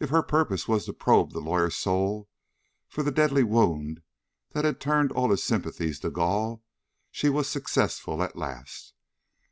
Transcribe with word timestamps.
If 0.00 0.10
her 0.10 0.24
purpose 0.24 0.66
was 0.66 0.86
to 0.86 0.92
probe 0.92 1.30
the 1.30 1.38
lawyer's 1.38 1.76
soul 1.76 2.28
for 2.88 3.04
the 3.04 3.12
deadly 3.12 3.44
wound 3.44 4.02
that 4.50 4.64
had 4.64 4.80
turned 4.80 5.12
all 5.12 5.30
his 5.30 5.44
sympathies 5.44 6.00
to 6.00 6.10
gall, 6.10 6.64
she 7.12 7.28
was 7.28 7.48
successful 7.48 8.24
at 8.24 8.34
last. 8.34 8.94